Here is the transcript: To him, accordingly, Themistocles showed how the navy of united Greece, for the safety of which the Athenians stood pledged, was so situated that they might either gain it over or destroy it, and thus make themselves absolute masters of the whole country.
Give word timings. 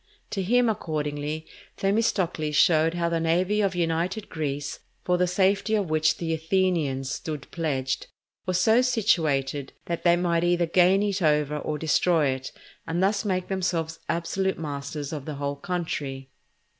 To 0.31 0.41
him, 0.41 0.67
accordingly, 0.67 1.45
Themistocles 1.77 2.55
showed 2.55 2.95
how 2.95 3.07
the 3.07 3.19
navy 3.19 3.61
of 3.61 3.75
united 3.75 4.29
Greece, 4.29 4.79
for 5.03 5.15
the 5.15 5.27
safety 5.27 5.75
of 5.75 5.91
which 5.91 6.17
the 6.17 6.33
Athenians 6.33 7.11
stood 7.11 7.45
pledged, 7.51 8.07
was 8.47 8.59
so 8.59 8.81
situated 8.81 9.73
that 9.85 10.01
they 10.03 10.15
might 10.15 10.43
either 10.43 10.65
gain 10.65 11.03
it 11.03 11.21
over 11.21 11.55
or 11.55 11.77
destroy 11.77 12.29
it, 12.29 12.51
and 12.87 13.03
thus 13.03 13.23
make 13.23 13.47
themselves 13.47 13.99
absolute 14.09 14.57
masters 14.57 15.13
of 15.13 15.25
the 15.25 15.35
whole 15.35 15.57
country. 15.57 16.31